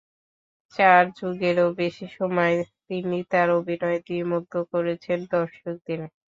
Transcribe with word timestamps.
চার 0.75 1.03
যুগেরও 1.17 1.67
বেশি 1.79 2.05
সময় 2.17 2.55
তিনি 2.87 3.17
তাঁর 3.31 3.49
অভিনয় 3.59 3.99
দিয়ে 4.05 4.23
মুগ্ধ 4.31 4.53
করেছেন 4.71 5.17
দর্শকদের। 5.33 5.99